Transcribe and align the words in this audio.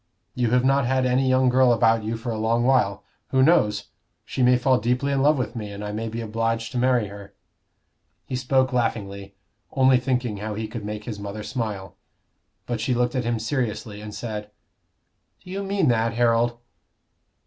You 0.33 0.49
have 0.49 0.65
not 0.65 0.87
had 0.87 1.05
any 1.05 1.29
young 1.29 1.47
girl 1.47 1.71
about 1.71 2.03
you 2.03 2.17
for 2.17 2.31
a 2.31 2.37
long 2.39 2.63
while. 2.63 3.03
Who 3.27 3.43
knows? 3.43 3.89
she 4.25 4.41
may 4.41 4.57
fall 4.57 4.79
deeply 4.79 5.11
in 5.11 5.21
love 5.21 5.37
with 5.37 5.55
me, 5.55 5.71
and 5.71 5.85
I 5.85 5.91
may 5.91 6.09
be 6.09 6.21
obliged 6.21 6.71
to 6.71 6.79
marry 6.79 7.05
her." 7.09 7.35
He 8.25 8.35
spoke 8.35 8.73
laughingly, 8.73 9.35
only 9.73 9.99
thinking 9.99 10.37
how 10.37 10.55
he 10.55 10.67
could 10.67 10.83
make 10.83 11.03
his 11.03 11.19
mother 11.19 11.43
smile. 11.43 11.97
But 12.65 12.81
she 12.81 12.95
looked 12.95 13.13
at 13.13 13.25
him 13.25 13.37
seriously 13.37 14.01
and 14.01 14.11
said, 14.11 14.49
"Do 15.43 15.51
you 15.51 15.61
mean 15.61 15.87
that, 15.89 16.13
Harold?" 16.15 16.57